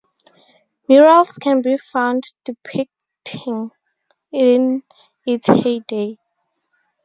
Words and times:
Murals 0.89 1.37
can 1.37 1.61
be 1.61 1.77
found 1.77 2.23
depicting 2.43 3.69
it 4.31 4.41
in 4.41 4.81
its 5.27 5.45
heyday. 5.45 6.17